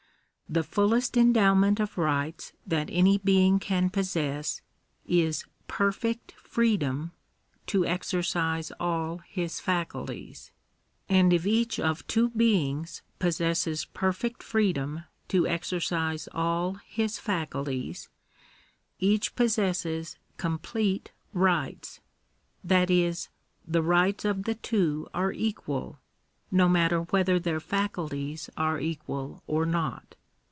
[0.53, 4.61] The fullest endowment of rights that any being oan possess,
[5.05, 7.13] is perfect freedom
[7.67, 10.51] to exer cise all his faculties.
[11.07, 18.09] And if each of two beings possesses perfect freedom to exercise all his faculties,
[18.99, 22.01] each possesses complete rights;
[22.61, 23.29] that is,
[23.65, 25.99] the rights of the two are equal;
[26.51, 30.17] no matter whether their faculties are equal or not.